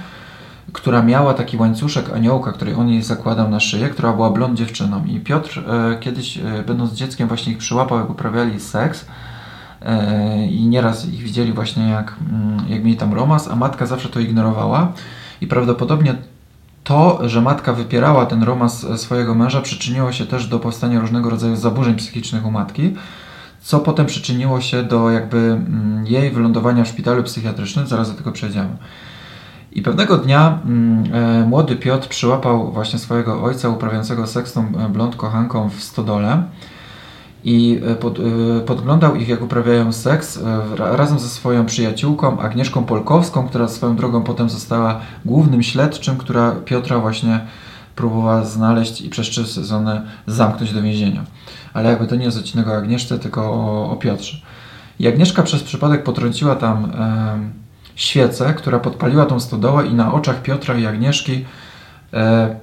która 0.74 1.02
miała 1.02 1.34
taki 1.34 1.58
łańcuszek 1.58 2.14
aniołka, 2.14 2.52
który 2.52 2.76
on 2.76 2.90
jej 2.90 3.04
zakładał 3.04 3.50
na 3.50 3.60
szyję, 3.60 3.90
która 3.90 4.14
była 4.14 4.30
blond 4.30 4.58
dziewczyną. 4.58 5.06
I 5.06 5.20
Piotr 5.20 5.64
e, 5.68 5.98
kiedyś, 6.00 6.38
e, 6.38 6.64
będąc 6.68 6.94
dzieckiem, 6.94 7.28
właśnie 7.28 7.54
ich 7.54 7.58
przyłapał, 7.58 8.00
jak 8.00 8.10
uprawiali 8.10 8.60
seks 8.60 9.06
i 10.50 10.68
nieraz 10.68 11.06
ich 11.06 11.24
widzieli 11.24 11.54
właśnie, 11.54 11.90
jak, 11.90 12.16
mm, 12.30 12.60
jak 12.70 12.84
mieli 12.84 12.98
tam 12.98 13.14
romans, 13.14 13.48
a 13.48 13.56
matka 13.56 13.86
zawsze 13.86 14.10
to 14.10 14.20
ignorowała. 14.20 14.94
I 15.42 15.48
prawdopodobnie 15.48 16.16
to, 16.84 17.30
że 17.30 17.42
matka 17.42 17.74
wypierała 17.74 18.26
ten 18.26 18.44
romans 18.44 18.86
swojego 18.96 19.36
męża, 19.36 19.62
przyczyniło 19.62 20.12
się 20.12 20.26
też 20.26 20.48
do 20.48 20.60
powstania 20.60 21.00
różnego 21.00 21.30
rodzaju 21.30 21.56
zaburzeń 21.56 21.96
psychicznych 21.96 22.46
u 22.46 22.52
matki, 22.52 22.96
co 23.62 23.80
potem 23.80 24.06
przyczyniło 24.06 24.62
się 24.62 24.84
do 24.84 25.10
jakby 25.12 25.38
mm, 25.38 26.08
jej 26.08 26.32
wylądowania 26.32 26.84
w 26.84 26.88
szpitalu 26.88 27.24
psychiatrycznym, 27.24 27.88
zaraz 27.88 28.12
do 28.12 28.18
tego 28.18 28.32
przejdziemy. 28.32 28.78
I 29.72 29.82
pewnego 29.82 30.18
dnia 30.18 30.60
mm, 30.66 31.04
e, 31.14 31.46
młody 31.46 31.76
Piotr 31.76 32.08
przyłapał 32.08 32.72
właśnie 32.72 33.00
swojego 33.00 33.44
ojca 33.44 33.70
uprawiającego 33.70 34.28
seks 34.28 34.54
tą 34.54 34.62
e, 34.62 34.90
blond 34.90 35.16
kochanką 35.16 35.70
w 35.70 35.84
stodole 35.84 36.44
i 37.44 37.82
e, 37.86 37.96
pod, 37.96 38.20
e, 38.20 38.22
podglądał 38.66 39.16
ich, 39.16 39.28
jak 39.28 39.42
uprawiają 39.42 39.92
seks 39.94 40.38
e, 40.38 40.98
razem 40.98 41.20
ze 41.20 41.30
swoją 41.30 41.66
przyjaciółką 41.66 42.40
Agnieszką 42.40 42.84
Polkowską, 42.84 43.48
która 43.48 43.68
swoją 43.68 43.96
drogą 43.96 44.24
potem 44.24 44.50
została 44.50 45.00
głównym 45.26 45.64
śledczym, 45.64 46.18
która 46.18 46.52
Piotra 46.66 47.00
właśnie 47.00 47.40
próbowała 47.96 48.46
znaleźć 48.46 49.02
i 49.02 49.10
przez 49.10 49.28
trzy 49.28 49.48
sezony 49.48 50.02
zamknąć 50.28 50.74
do 50.74 50.82
więzienia. 50.82 51.24
Ale 51.74 51.90
jakby 51.90 52.08
to 52.08 52.16
nie 52.16 52.26
jest 52.26 52.38
odcinek 52.38 52.68
o 52.68 52.78
Agnieszce, 52.78 53.20
tylko 53.20 53.42
o, 53.42 53.92
o 53.92 53.96
Piotrze. 53.96 54.38
I 55.00 55.08
Agnieszka 55.08 55.44
przez 55.44 55.64
przypadek 55.64 56.04
potrąciła 56.04 56.56
tam 56.56 56.86
e, 56.86 57.40
świecę, 57.96 58.54
która 58.54 58.80
podpaliła 58.80 59.26
tą 59.26 59.40
stodołę 59.40 59.88
i 59.88 59.94
na 59.94 60.14
oczach 60.14 60.42
Piotra 60.42 60.78
i 60.78 60.86
Agnieszki 60.86 61.46
e, 62.14 62.56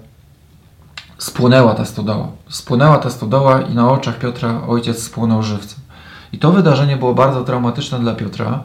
spłonęła 1.18 1.74
ta 1.74 1.84
stodoła. 1.84 2.28
Spłonęła 2.48 2.98
ta 2.98 3.10
stodoła 3.10 3.60
i 3.60 3.74
na 3.74 3.90
oczach 3.90 4.18
Piotra 4.18 4.62
ojciec 4.68 5.02
spłonął 5.02 5.42
żywcem. 5.42 5.78
I 6.32 6.38
to 6.38 6.52
wydarzenie 6.52 6.96
było 6.96 7.14
bardzo 7.14 7.44
traumatyczne 7.44 8.00
dla 8.00 8.14
Piotra 8.14 8.62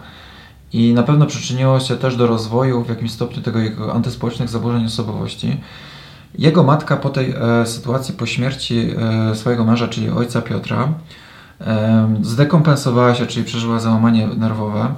i 0.74 0.93
na 0.93 1.03
pewno 1.03 1.25
przyczyniło 1.25 1.79
się 1.79 1.98
też 1.98 2.15
do 2.15 2.27
rozwoju 2.27 2.84
w 2.84 2.89
jakimś 2.89 3.12
stopniu 3.12 3.41
tego 3.41 3.60
jego 3.60 3.93
antyspołecznych 3.93 4.50
zaburzeń 4.50 4.86
osobowości. 4.86 5.58
Jego 6.38 6.63
matka 6.63 6.98
po 6.98 7.10
tej 7.10 7.31
e, 7.31 7.65
sytuacji, 7.65 8.13
po 8.13 8.25
śmierci 8.25 8.89
e, 9.31 9.36
swojego 9.36 9.65
męża, 9.65 9.88
czyli 9.88 10.10
ojca 10.10 10.41
Piotra, 10.41 10.93
e, 11.62 12.15
zdekompensowała 12.22 13.15
się, 13.15 13.25
czyli 13.27 13.46
przeżyła 13.46 13.79
załamanie 13.79 14.27
nerwowe 14.27 14.93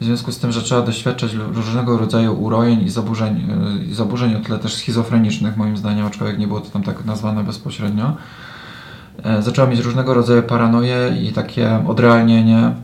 w 0.00 0.04
związku 0.04 0.32
z 0.32 0.38
tym, 0.38 0.52
że 0.52 0.62
trzeba 0.62 0.82
doświadczać 0.82 1.32
różnego 1.34 1.98
rodzaju 1.98 2.42
urojeń 2.42 2.82
i 2.82 2.90
zaburzeń, 2.90 3.50
y, 3.80 3.84
i 3.84 3.94
zaburzeń 3.94 4.36
o 4.36 4.40
tyle 4.40 4.58
też 4.58 4.74
schizofrenicznych, 4.74 5.56
moim 5.56 5.76
zdaniem, 5.76 6.06
aczkolwiek 6.06 6.38
nie 6.38 6.46
było 6.46 6.60
to 6.60 6.70
tam 6.70 6.82
tak 6.82 7.04
nazwane 7.04 7.44
bezpośrednio. 7.44 8.16
E, 9.24 9.42
zaczęła 9.42 9.68
mieć 9.68 9.80
różnego 9.80 10.14
rodzaju 10.14 10.42
paranoje 10.42 11.16
i 11.22 11.32
takie 11.32 11.84
odrealnienie, 11.86 12.74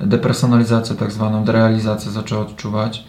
depersonalizację 0.00 0.96
tak 0.96 1.12
zwaną, 1.12 1.44
derealizację 1.44 2.10
zaczęła 2.10 2.42
odczuwać. 2.42 3.04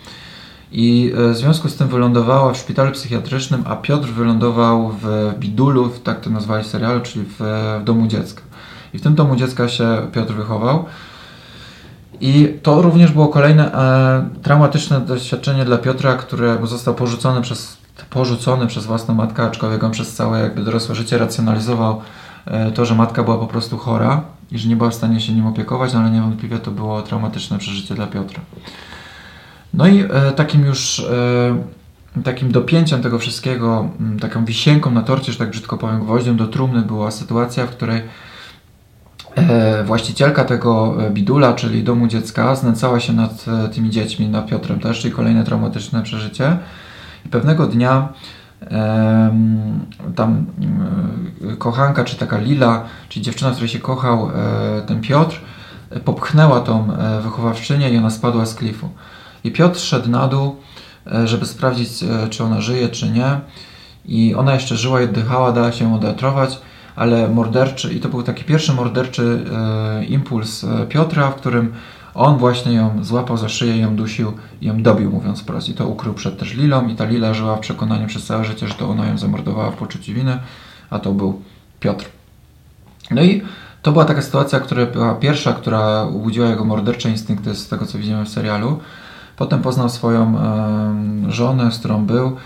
I 0.71 1.13
e, 1.17 1.33
w 1.33 1.37
związku 1.37 1.69
z 1.69 1.75
tym 1.75 1.87
wylądowała 1.87 2.53
w 2.53 2.57
szpitalu 2.57 2.91
psychiatrycznym, 2.91 3.63
a 3.67 3.75
Piotr 3.75 4.07
wylądował 4.07 4.95
w 5.01 5.33
Bidulu, 5.39 5.89
tak 6.03 6.21
to 6.21 6.29
nazwali 6.29 6.63
serialu, 6.63 7.01
czyli 7.01 7.25
w, 7.25 7.35
w 7.81 7.83
domu 7.83 8.07
dziecka. 8.07 8.41
I 8.93 8.99
w 8.99 9.01
tym 9.01 9.15
domu 9.15 9.35
dziecka 9.35 9.69
się 9.69 10.07
Piotr 10.11 10.33
wychował. 10.33 10.85
I 12.21 12.59
to 12.63 12.81
również 12.81 13.11
było 13.11 13.27
kolejne 13.27 13.73
e, 13.73 14.29
traumatyczne 14.43 15.01
doświadczenie 15.01 15.65
dla 15.65 15.77
Piotra, 15.77 16.13
które 16.13 16.57
został 16.63 16.95
porzucony 16.95 17.41
przez, 17.41 17.77
porzucony 18.09 18.67
przez 18.67 18.85
własną 18.85 19.13
matkę, 19.13 19.43
aczkolwiek 19.43 19.83
on 19.83 19.91
przez 19.91 20.13
całe 20.13 20.39
jakby 20.39 20.63
dorosłe 20.63 20.95
życie 20.95 21.17
racjonalizował 21.17 22.01
e, 22.45 22.71
to, 22.71 22.85
że 22.85 22.95
matka 22.95 23.23
była 23.23 23.37
po 23.37 23.47
prostu 23.47 23.77
chora 23.77 24.21
i 24.51 24.59
że 24.59 24.69
nie 24.69 24.75
była 24.75 24.89
w 24.89 24.95
stanie 24.95 25.19
się 25.19 25.33
nim 25.33 25.47
opiekować, 25.47 25.93
no 25.93 25.99
ale 25.99 26.11
niewątpliwie 26.11 26.59
to 26.59 26.71
było 26.71 27.01
traumatyczne 27.01 27.57
przeżycie 27.57 27.95
dla 27.95 28.07
Piotra. 28.07 28.39
No 29.73 29.87
i 29.87 29.99
e, 29.99 30.31
takim 30.35 30.65
już 30.65 30.99
e, 30.99 32.23
takim 32.23 32.51
dopięciem 32.51 33.01
tego 33.01 33.19
wszystkiego, 33.19 33.89
taką 34.21 34.45
wisienką 34.45 34.91
na 34.91 35.01
torcie, 35.01 35.31
że 35.31 35.37
tak 35.37 35.49
brzydko 35.49 35.77
powiem, 35.77 35.99
gwoździem 35.99 36.37
do 36.37 36.47
trumny 36.47 36.81
była 36.81 37.11
sytuacja, 37.11 37.65
w 37.65 37.69
której 37.69 38.01
właścicielka 39.85 40.43
tego 40.43 40.95
e, 41.05 41.09
bidula, 41.09 41.53
czyli 41.53 41.83
domu 41.83 42.07
dziecka, 42.07 42.55
znęcała 42.55 42.99
się 42.99 43.13
nad 43.13 43.45
e, 43.47 43.69
tymi 43.69 43.89
dziećmi, 43.89 44.27
nad 44.27 44.47
Piotrem 44.47 44.79
też, 44.79 44.99
czyli 44.99 45.13
kolejne 45.13 45.43
traumatyczne 45.43 46.03
przeżycie. 46.03 46.57
I 47.25 47.29
pewnego 47.29 47.67
dnia 47.67 48.09
tam 50.15 50.45
e, 51.51 51.55
kochanka, 51.55 52.03
czy 52.03 52.17
taka 52.17 52.37
Lila, 52.37 52.83
czyli 53.09 53.25
dziewczyna, 53.25 53.51
której 53.51 53.69
się 53.69 53.79
kochał 53.79 54.29
e, 54.29 54.81
ten 54.81 55.01
Piotr, 55.01 55.41
e, 55.89 55.99
popchnęła 55.99 56.61
tą 56.61 56.93
e, 56.93 57.21
wychowawczynię 57.21 57.89
i 57.89 57.97
ona 57.97 58.09
spadła 58.09 58.45
z 58.45 58.55
klifu. 58.55 58.89
I 59.43 59.51
Piotr 59.51 59.79
szedł 59.79 60.09
na 60.09 60.27
dół, 60.27 60.55
e, 61.11 61.27
żeby 61.27 61.45
sprawdzić, 61.45 62.03
e, 62.03 62.29
czy 62.29 62.43
ona 62.43 62.61
żyje, 62.61 62.89
czy 62.89 63.09
nie. 63.09 63.39
I 64.05 64.35
ona 64.35 64.53
jeszcze 64.53 64.77
żyła 64.77 65.01
i 65.01 65.03
oddychała, 65.03 65.51
dała 65.51 65.71
się 65.71 65.95
odetrować, 65.95 66.59
ale 66.95 67.29
morderczy, 67.29 67.93
i 67.93 67.99
to 67.99 68.09
był 68.09 68.23
taki 68.23 68.43
pierwszy 68.43 68.73
morderczy 68.73 69.45
e, 69.53 70.05
impuls 70.05 70.63
e, 70.63 70.85
Piotra, 70.85 71.31
w 71.31 71.35
którym 71.35 71.73
on 72.13 72.37
właśnie 72.37 72.73
ją 72.73 73.03
złapał 73.03 73.37
za 73.37 73.49
szyję, 73.49 73.77
ją 73.77 73.95
dusił 73.95 74.33
i 74.61 74.65
ją 74.67 74.81
dobił, 74.81 75.11
mówiąc 75.11 75.41
wprost. 75.41 75.69
I 75.69 75.73
to 75.73 75.87
ukrył 75.87 76.13
przed 76.13 76.39
też 76.39 76.53
Lilą 76.53 76.87
i 76.87 76.95
ta 76.95 77.05
Lila 77.05 77.33
żyła 77.33 77.55
w 77.55 77.59
przekonaniu 77.59 78.07
przez 78.07 78.25
całe 78.25 78.45
życie, 78.45 78.67
że 78.67 78.73
to 78.73 78.89
ona 78.89 79.07
ją 79.07 79.17
zamordowała 79.17 79.71
w 79.71 79.75
poczuciu 79.75 80.13
winy, 80.13 80.39
a 80.89 80.99
to 80.99 81.11
był 81.11 81.41
Piotr. 81.79 82.05
No 83.11 83.21
i 83.21 83.41
to 83.81 83.91
była 83.91 84.05
taka 84.05 84.21
sytuacja, 84.21 84.59
która 84.59 84.85
była 84.85 85.15
pierwsza, 85.15 85.53
która 85.53 86.03
ubudziła 86.03 86.47
jego 86.47 86.65
mordercze 86.65 87.09
instynkty 87.09 87.55
z 87.55 87.67
tego, 87.67 87.85
co 87.85 87.97
widzimy 87.97 88.25
w 88.25 88.29
serialu. 88.29 88.79
Potem 89.37 89.61
poznał 89.61 89.89
swoją 89.89 90.21
em, 90.39 91.31
żonę, 91.31 91.71
z 91.71 91.79
którą 91.79 92.05
był, 92.05 92.37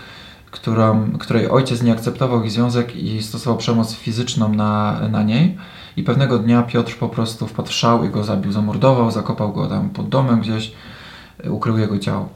którą, 0.50 1.12
której 1.18 1.48
ojciec 1.48 1.82
nie 1.82 1.92
akceptował 1.92 2.44
ich 2.44 2.50
związek 2.50 2.96
i 2.96 3.22
stosował 3.22 3.58
przemoc 3.58 3.94
fizyczną 3.94 4.54
na, 4.54 5.00
na 5.10 5.22
niej. 5.22 5.56
I 5.96 6.02
pewnego 6.02 6.38
dnia 6.38 6.62
Piotr 6.62 6.96
po 6.96 7.08
prostu 7.08 7.46
wpadł 7.46 7.70
szał 7.70 8.04
i 8.04 8.08
go 8.08 8.24
zabił, 8.24 8.52
zamordował, 8.52 9.10
zakopał 9.10 9.52
go 9.52 9.66
tam 9.66 9.90
pod 9.90 10.08
domem 10.08 10.40
gdzieś, 10.40 10.72
ukrył 11.50 11.78
jego 11.78 11.98
ciało. 11.98 12.28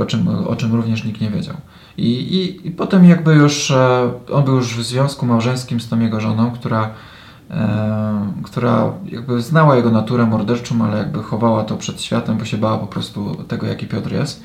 O 0.00 0.06
czym, 0.06 0.28
o 0.28 0.56
czym 0.56 0.74
również 0.74 1.04
nikt 1.04 1.20
nie 1.20 1.30
wiedział. 1.30 1.56
I, 1.96 2.08
i, 2.08 2.68
i 2.68 2.70
potem 2.70 3.04
jakby 3.04 3.34
już, 3.34 3.70
e, 3.70 4.10
on 4.32 4.44
był 4.44 4.56
już 4.56 4.76
w 4.76 4.82
związku 4.82 5.26
małżeńskim 5.26 5.80
z 5.80 5.88
tą 5.88 6.00
jego 6.00 6.20
żoną, 6.20 6.50
która 6.50 6.90
e, 7.50 8.32
która 8.42 8.92
jakby 9.04 9.42
znała 9.42 9.76
jego 9.76 9.90
naturę 9.90 10.26
morderczą, 10.26 10.84
ale 10.84 10.98
jakby 10.98 11.22
chowała 11.22 11.64
to 11.64 11.76
przed 11.76 12.02
światem, 12.02 12.38
bo 12.38 12.44
się 12.44 12.56
bała 12.56 12.78
po 12.78 12.86
prostu 12.86 13.44
tego, 13.48 13.66
jaki 13.66 13.86
Piotr 13.86 14.12
jest. 14.12 14.42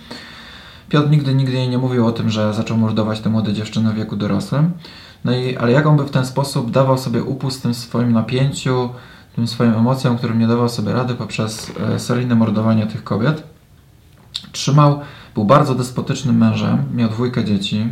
Piotr 0.89 1.09
nigdy, 1.09 1.33
nigdy 1.33 1.53
jej 1.53 1.69
nie 1.69 1.77
mówił 1.77 2.07
o 2.07 2.11
tym, 2.11 2.29
że 2.29 2.53
zaczął 2.53 2.77
mordować 2.77 3.19
te 3.19 3.29
młode 3.29 3.53
dziewczyny 3.53 3.91
w 3.91 3.95
wieku 3.95 4.15
dorosłym. 4.15 4.71
No 5.25 5.35
i, 5.35 5.57
ale 5.57 5.71
jak 5.71 5.85
on 5.85 5.97
by 5.97 6.03
w 6.03 6.11
ten 6.11 6.25
sposób 6.25 6.71
dawał 6.71 6.97
sobie 6.97 7.23
upust 7.23 7.63
tym 7.63 7.73
swoim 7.73 8.13
napięciu, 8.13 8.89
tym 9.35 9.47
swoim 9.47 9.73
emocjom, 9.73 10.17
którym 10.17 10.39
nie 10.39 10.47
dawał 10.47 10.69
sobie 10.69 10.93
rady 10.93 11.15
poprzez 11.15 11.71
e, 11.95 11.99
seryjne 11.99 12.35
mordowanie 12.35 12.85
tych 12.85 13.03
kobiet. 13.03 13.43
Trzymał, 14.51 14.99
był 15.33 15.45
bardzo 15.45 15.75
despotycznym 15.75 16.37
mężem, 16.37 16.83
miał 16.95 17.09
dwójkę 17.09 17.45
dzieci, 17.45 17.87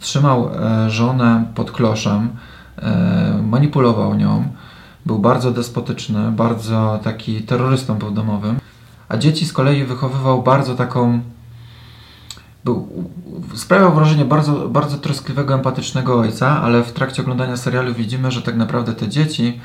trzymał 0.00 0.50
e, 0.54 0.90
żonę 0.90 1.44
pod 1.54 1.70
kloszem, 1.70 2.28
e, 2.78 3.42
manipulował 3.42 4.14
nią, 4.14 4.44
był 5.06 5.18
bardzo 5.18 5.50
despotyczny, 5.50 6.32
bardzo 6.32 7.00
taki 7.04 7.42
terrorystą 7.42 7.98
domowym, 7.98 8.58
a 9.08 9.16
dzieci 9.16 9.46
z 9.46 9.52
kolei 9.52 9.84
wychowywał 9.84 10.42
bardzo 10.42 10.74
taką 10.74 11.20
był, 12.66 12.88
sprawiał 13.54 13.94
wrażenie 13.94 14.24
bardzo, 14.24 14.68
bardzo 14.68 14.98
troskliwego, 14.98 15.54
empatycznego 15.54 16.20
ojca, 16.20 16.62
ale 16.62 16.82
w 16.82 16.92
trakcie 16.92 17.22
oglądania 17.22 17.56
serialu 17.56 17.94
widzimy, 17.94 18.30
że 18.30 18.42
tak 18.42 18.56
naprawdę 18.56 18.92
te 18.92 19.08
dzieci, 19.08 19.60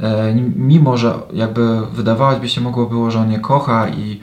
e, 0.00 0.34
mimo 0.56 0.96
że 0.96 1.14
jakby 1.32 1.86
wydawałoby 1.86 2.40
by 2.40 2.48
się 2.48 2.60
mogło 2.60 2.86
było, 2.86 3.10
że 3.10 3.20
on 3.20 3.32
je 3.32 3.38
kocha 3.38 3.88
i 3.88 4.20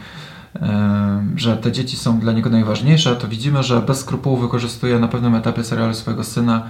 e, 0.55 1.24
że 1.36 1.58
te 1.58 1.72
dzieci 1.72 1.98
są 1.98 2.20
dla 2.20 2.32
niego 2.32 2.50
najważniejsze, 2.50 3.15
to 3.15 3.27
widzimy, 3.27 3.63
że 3.63 3.82
bez 3.82 4.00
skrupułów 4.00 4.41
wykorzystuje 4.41 5.00
na 5.00 5.08
pewnym 5.08 5.36
etapie 5.36 5.63
serialu 5.63 5.93
swojego 5.93 6.24
syna 6.24 6.63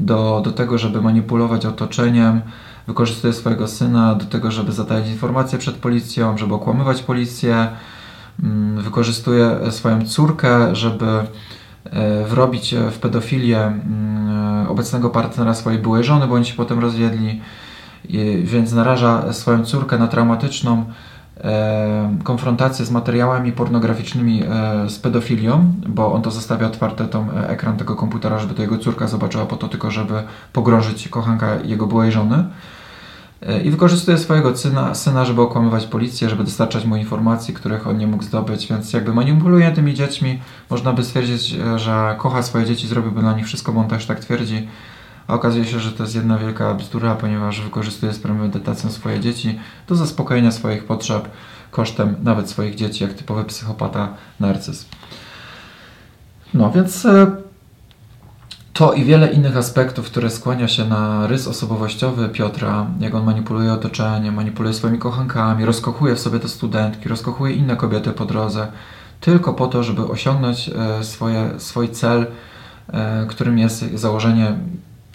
do, 0.00 0.40
do 0.44 0.52
tego, 0.52 0.78
żeby 0.78 1.02
manipulować 1.02 1.66
otoczeniem, 1.66 2.40
wykorzystuje 2.86 3.32
swojego 3.32 3.68
syna 3.68 4.14
do 4.14 4.24
tego, 4.24 4.50
żeby 4.50 4.72
zatajać 4.72 5.08
informacje 5.08 5.58
przed 5.58 5.76
policją, 5.76 6.38
żeby 6.38 6.54
okłamywać 6.54 7.02
policję, 7.02 7.68
wykorzystuje 8.76 9.56
swoją 9.70 10.06
córkę, 10.06 10.76
żeby 10.76 11.06
e, 11.84 12.24
wrobić 12.24 12.74
w 12.90 12.98
pedofilię 12.98 13.60
mm, 13.60 14.66
obecnego 14.68 15.10
partnera 15.10 15.54
swojej 15.54 15.78
byłej 15.78 16.04
żony, 16.04 16.26
bo 16.26 16.34
oni 16.34 16.44
się 16.44 16.54
potem 16.54 16.78
rozwiedli, 16.78 17.40
więc 18.42 18.72
naraża 18.72 19.32
swoją 19.32 19.64
córkę 19.64 19.98
na 19.98 20.08
traumatyczną 20.08 20.84
e, 21.44 22.16
konfrontację 22.24 22.84
z 22.84 22.90
materiałami 22.90 23.52
pornograficznymi 23.52 24.42
e, 24.42 24.90
z 24.90 24.98
pedofilią, 24.98 25.72
bo 25.88 26.12
on 26.12 26.22
to 26.22 26.30
zostawia 26.30 26.66
otwarte 26.66 27.08
tą 27.08 27.30
e, 27.30 27.48
ekran 27.48 27.76
tego 27.76 27.96
komputera, 27.96 28.38
żeby 28.38 28.54
to 28.54 28.62
jego 28.62 28.78
córka 28.78 29.06
zobaczyła 29.06 29.46
po 29.46 29.56
to 29.56 29.68
tylko, 29.68 29.90
żeby 29.90 30.22
pogrążyć 30.52 31.08
kochanka 31.08 31.56
jego 31.64 31.86
byłej 31.86 32.12
żony. 32.12 32.44
I 33.64 33.70
wykorzystuje 33.70 34.18
swojego 34.18 34.56
syna, 34.56 34.94
syna, 34.94 35.24
żeby 35.24 35.42
okłamywać 35.42 35.86
policję, 35.86 36.28
żeby 36.28 36.44
dostarczać 36.44 36.84
mu 36.84 36.96
informacji, 36.96 37.54
których 37.54 37.86
on 37.86 37.98
nie 37.98 38.06
mógł 38.06 38.24
zdobyć, 38.24 38.66
więc 38.66 38.92
jakby 38.92 39.14
manipuluje 39.14 39.70
tymi 39.70 39.94
dziećmi. 39.94 40.40
Można 40.70 40.92
by 40.92 41.04
stwierdzić, 41.04 41.56
że 41.76 42.14
kocha 42.18 42.42
swoje 42.42 42.66
dzieci, 42.66 42.88
zrobiłby 42.88 43.20
dla 43.20 43.32
nich 43.32 43.46
wszystko, 43.46 43.72
bo 43.72 43.80
on 43.80 43.88
też 43.88 44.06
tak 44.06 44.20
twierdzi. 44.20 44.68
A 45.26 45.34
okazuje 45.34 45.64
się, 45.64 45.80
że 45.80 45.92
to 45.92 46.02
jest 46.02 46.14
jedna 46.14 46.38
wielka 46.38 46.74
bzdura, 46.74 47.14
ponieważ 47.14 47.60
wykorzystuje 47.60 48.12
z 48.12 48.18
premedytacją 48.18 48.90
swoje 48.90 49.20
dzieci 49.20 49.58
do 49.88 49.94
zaspokojenia 49.94 50.50
swoich 50.50 50.84
potrzeb 50.84 51.28
kosztem 51.70 52.16
nawet 52.22 52.50
swoich 52.50 52.74
dzieci, 52.74 53.04
jak 53.04 53.12
typowy 53.12 53.44
psychopata 53.44 54.08
narcyz. 54.40 54.86
No 56.54 56.70
więc 56.70 57.06
e, 57.06 57.26
to 58.72 58.92
i 58.92 59.04
wiele 59.04 59.32
innych 59.32 59.56
aspektów, 59.56 60.06
które 60.06 60.30
skłania 60.30 60.68
się 60.68 60.84
na 60.84 61.26
rys 61.26 61.48
osobowościowy 61.48 62.28
Piotra, 62.28 62.86
jak 63.00 63.14
on 63.14 63.24
manipuluje 63.24 63.72
otoczeniem, 63.72 64.34
manipuluje 64.34 64.74
swoimi 64.74 64.98
kochankami, 64.98 65.64
rozkochuje 65.64 66.14
w 66.14 66.20
sobie 66.20 66.38
te 66.38 66.48
studentki, 66.48 67.08
rozkochuje 67.08 67.54
inne 67.54 67.76
kobiety 67.76 68.12
po 68.12 68.24
drodze, 68.24 68.66
tylko 69.20 69.54
po 69.54 69.66
to, 69.66 69.82
żeby 69.82 70.04
osiągnąć 70.04 70.68
e, 70.68 71.04
swoje, 71.04 71.50
swój 71.58 71.88
cel, 71.88 72.26
e, 72.92 73.26
którym 73.26 73.58
jest 73.58 73.94
założenie 73.94 74.58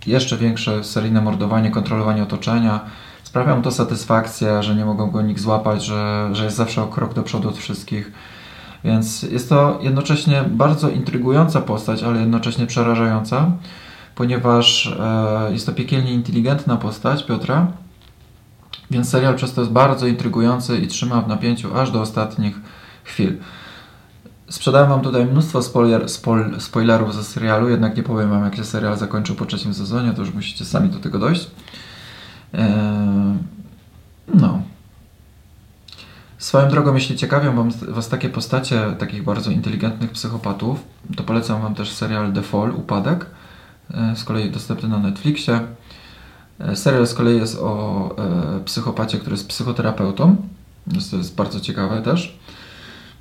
jeszcze 0.08 0.38
większe 0.38 0.84
seryjne 0.84 1.22
mordowanie, 1.22 1.72
kontrolowanie 1.72 2.24
otoczenia. 2.24 2.80
Sprawia 3.24 3.56
mu 3.56 3.62
to 3.62 3.72
satysfakcję, 3.72 4.64
że 4.64 4.76
nie 4.76 4.86
mogą 4.86 5.12
go 5.12 5.22
nikt 5.22 5.42
złapać, 5.42 5.86
że, 5.86 6.30
że 6.32 6.44
jest 6.44 6.58
zawsze 6.58 6.84
o 6.84 6.88
krok 6.88 7.14
do 7.14 7.24
przodu 7.24 7.50
od 7.50 7.58
wszystkich. 7.58 8.12
Więc 8.88 9.24
jest 9.24 9.50
to 9.50 9.80
jednocześnie 9.82 10.44
bardzo 10.50 10.90
intrygująca 10.90 11.62
postać, 11.62 12.04
ale 12.04 12.20
jednocześnie 12.20 12.68
przerażająca, 12.68 13.52
ponieważ 14.16 14.88
e, 15.00 15.54
jest 15.54 15.66
to 15.66 15.72
piekielnie 15.72 16.14
inteligentna 16.14 16.78
postać 16.78 17.24
Piotra, 17.24 17.68
więc 18.92 19.10
serial 19.10 19.36
przez 19.36 19.54
to 19.54 19.62
jest 19.62 19.74
bardzo 19.74 20.08
intrygujący 20.08 20.78
i 20.78 20.88
trzyma 20.88 21.22
w 21.22 21.28
napięciu 21.28 21.78
aż 21.78 21.92
do 21.92 22.02
ostatnich 22.02 22.56
chwil. 23.04 23.38
Sprzedałem 24.50 24.90
Wam 24.90 25.02
tutaj 25.02 25.26
mnóstwo 25.26 25.62
spoiler, 25.62 26.10
spoil, 26.10 26.60
spoilerów 26.60 27.16
ze 27.16 27.24
serialu, 27.24 27.70
jednak 27.70 27.98
nie 27.98 28.04
powiem 28.04 28.30
Wam, 28.30 28.44
jak 28.44 28.56
się 28.56 28.64
serial 28.64 28.98
zakończył 28.98 29.36
po 29.36 29.46
trzecim 29.46 29.74
sezonie, 29.74 30.14
to 30.14 30.22
już 30.22 30.34
musicie 30.34 30.66
sami 30.66 30.90
do 30.90 31.00
tego 31.00 31.20
dojść. 31.20 31.52
Eee, 32.54 32.70
no. 34.34 34.62
Swoją 36.48 36.70
drogą, 36.70 36.96
jeśli 36.96 37.16
ciekawią 37.16 37.70
Was 37.88 38.10
takie 38.10 38.30
postacie 38.30 38.82
takich 39.00 39.24
bardzo 39.24 39.52
inteligentnych 39.52 40.12
psychopatów, 40.12 40.84
to 41.16 41.24
polecam 41.24 41.62
Wam 41.62 41.76
też 41.76 41.92
serial 41.92 42.34
The 42.34 42.42
Fall, 42.42 42.72
Upadek, 42.72 43.26
e, 43.94 44.16
z 44.16 44.24
kolei 44.24 44.52
dostępny 44.52 44.90
na 44.90 45.00
Netflixie. 45.00 45.60
E, 46.60 46.76
Serial 46.76 47.08
z 47.08 47.14
kolei 47.14 47.38
jest 47.38 47.60
o 47.60 48.16
e, 48.60 48.64
psychopacie, 48.66 49.18
który 49.18 49.34
jest 49.34 49.48
psychoterapeutą, 49.48 50.36
to 51.12 51.18
jest 51.18 51.36
bardzo 51.36 51.60
ciekawe 51.60 52.02
też, 52.02 52.40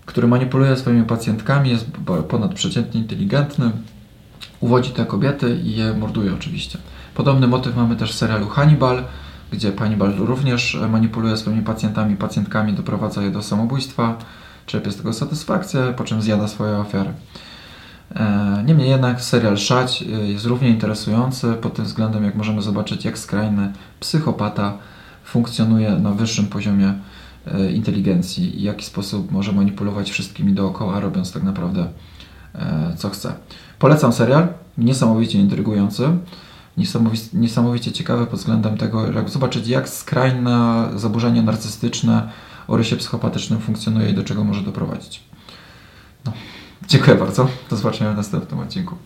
który 0.05 0.29
manipuluje 0.29 0.77
swoimi 0.77 1.05
pacjentkami, 1.05 1.71
jest 1.71 1.87
ponadprzeciętnie 2.29 3.01
inteligentny, 3.01 3.71
uwodzi 4.61 4.91
te 4.91 5.07
kobiety 5.07 5.61
i 5.65 5.77
je 5.77 5.95
morduje 5.95 6.35
oczywiście. 6.35 6.79
Podobny 7.15 7.49
motyw 7.49 7.77
mamy 7.77 7.97
też 7.97 8.13
w 8.13 8.17
serialu 8.17 8.49
Hannibal, 8.49 9.05
gdzie 9.53 9.73
Hannibal 9.77 10.15
również 10.17 10.79
manipuluje 10.91 11.37
swoimi 11.37 11.63
pacjentami, 11.63 12.17
pacjentkami, 12.17 12.73
doprowadza 12.73 13.23
je 13.23 13.31
do 13.31 13.43
samobójstwa, 13.43 14.19
czerpie 14.67 14.91
z 14.91 14.97
tego 14.97 15.13
satysfakcję, 15.13 15.95
po 15.97 16.05
czym 16.05 16.23
zjada 16.23 16.49
swoje 16.49 16.79
ofiary. 16.79 17.13
E, 18.15 18.63
niemniej 18.67 18.91
jednak 18.91 19.23
serial 19.23 19.57
Szać 19.57 20.03
e, 20.03 20.07
jest 20.07 20.47
równie 20.47 20.69
interesujący 20.69 21.53
pod 21.53 21.75
tym 21.75 21.85
względem, 21.85 22.25
jak 22.25 22.35
możemy 22.35 22.63
zobaczyć, 22.63 23.05
jak 23.05 23.19
skrajny 23.19 23.73
psychopata 24.01 24.79
funkcjonuje 25.25 25.91
na 25.91 26.13
wyższym 26.13 26.47
poziomie 26.47 26.95
e, 27.47 27.73
inteligencji 27.73 28.57
i 28.57 28.61
w 28.61 28.63
jaki 28.63 28.85
sposób 28.85 29.33
może 29.33 29.53
manipulować 29.53 30.11
wszystkimi 30.11 30.53
dookoła, 30.53 31.01
robiąc 31.01 31.33
tak 31.33 31.43
naprawdę 31.43 31.87
co 32.97 33.11
chce. 33.11 33.33
Polecam 33.79 34.13
serial, 34.13 34.49
niesamowicie 34.79 35.39
intrygujący, 35.39 36.09
niesamowicie, 36.77 37.29
niesamowicie 37.33 37.93
ciekawy 37.93 38.27
pod 38.27 38.39
względem 38.39 38.79
tego, 38.79 39.13
jak 39.13 39.31
zobaczyć, 39.31 39.69
jak 39.69 39.89
skrajne 39.89 40.89
zaburzenie 40.97 41.43
narcystyczne 41.43 42.29
o 42.69 42.77
rysie 42.77 42.97
psychopatycznym 42.97 43.61
funkcjonuje 43.61 44.11
i 44.11 44.15
do 44.15 44.25
czego 44.25 44.45
może 44.45 44.63
doprowadzić. 44.63 45.23
No. 46.25 46.33
Dziękuję 46.89 47.17
bardzo. 47.17 47.49
Do 47.71 47.77
zobaczenia 47.77 48.13
w 48.13 48.17
następnym 48.17 48.61
odcinku. 48.61 48.97